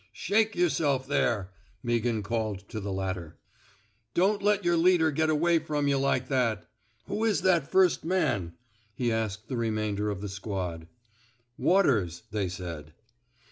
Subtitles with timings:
[0.07, 3.37] *' Shake yerself there, *' Meaghan called to the latter.
[4.15, 6.65] Don't let yer leader get away from yuh like that....
[7.05, 8.55] Who is that first man!
[8.95, 10.87] he asked the remainder of the squad.
[11.55, 12.93] Waters,'* they said.